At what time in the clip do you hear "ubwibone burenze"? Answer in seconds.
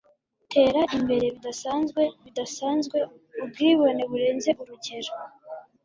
3.43-4.49